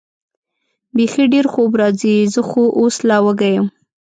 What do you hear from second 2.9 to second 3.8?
لا وږی یم.